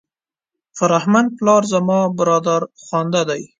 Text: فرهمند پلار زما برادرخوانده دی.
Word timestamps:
فرهمند 0.77 1.29
پلار 1.37 1.63
زما 1.73 1.99
برادرخوانده 2.17 3.21
دی. 3.29 3.41